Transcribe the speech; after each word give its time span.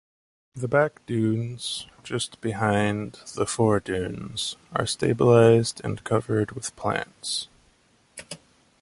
The 0.55 0.67
back 0.67 1.05
dunes, 1.05 1.85
just 2.01 2.41
behind 2.41 3.19
the 3.35 3.45
fore 3.45 3.79
dunes, 3.79 4.55
are 4.73 4.87
stabilized 4.87 5.79
and 5.83 6.03
covered 6.03 6.53
with 6.53 6.75
plants. 6.75 7.49